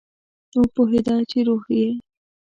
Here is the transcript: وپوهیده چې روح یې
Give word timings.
وپوهیده 0.59 1.15
چې 1.29 1.39
روح 1.47 1.63
یې 1.77 1.87